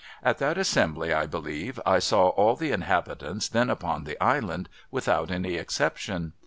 [0.23, 5.29] At that assembly, I believe, I saw all the inhabitants then upon the Island, without
[5.29, 6.33] any exception.